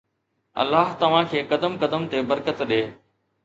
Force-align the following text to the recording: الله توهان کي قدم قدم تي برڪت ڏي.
الله 0.63 0.93
توهان 1.03 1.29
کي 1.35 1.45
قدم 1.53 1.77
قدم 1.87 2.11
تي 2.15 2.25
برڪت 2.33 2.69
ڏي. 2.75 2.85